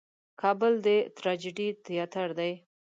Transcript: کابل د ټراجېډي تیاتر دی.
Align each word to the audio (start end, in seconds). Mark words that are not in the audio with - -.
کابل 0.41 0.73
د 0.85 0.87
ټراجېډي 1.15 1.67
تیاتر 1.85 2.27
دی. 2.39 2.51